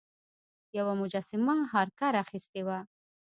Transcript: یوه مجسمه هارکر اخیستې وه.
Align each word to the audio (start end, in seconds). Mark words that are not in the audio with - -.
یوه 0.77 0.93
مجسمه 1.01 1.55
هارکر 1.71 2.13
اخیستې 2.23 2.61
وه. 2.67 2.79